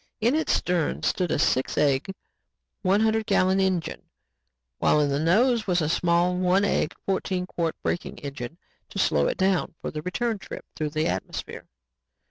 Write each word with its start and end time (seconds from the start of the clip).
In 0.19 0.33
its 0.33 0.53
stern 0.53 1.03
stood 1.03 1.29
a 1.29 1.37
six 1.37 1.77
egg, 1.77 2.11
one 2.81 3.01
hundred 3.01 3.27
gallon 3.27 3.59
engine, 3.59 4.09
while 4.79 4.99
in 4.99 5.09
the 5.09 5.19
nose 5.19 5.67
was 5.67 5.79
a 5.79 5.87
small, 5.87 6.35
one 6.35 6.65
egg, 6.65 6.95
fourteen 7.05 7.45
quart 7.45 7.75
braking 7.83 8.17
engine 8.17 8.57
to 8.89 8.97
slow 8.97 9.27
it 9.27 9.37
down 9.37 9.75
for 9.79 9.91
the 9.91 10.01
return 10.01 10.39
trip 10.39 10.65
through 10.75 10.89
the 10.89 11.05
atmosphere. 11.07 11.67